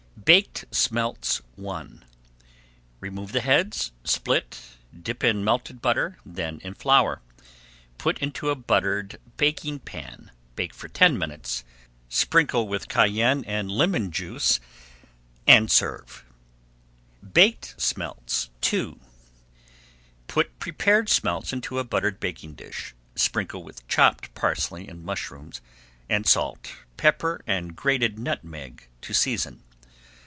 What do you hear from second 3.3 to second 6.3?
the heads, split, dip in melted butter,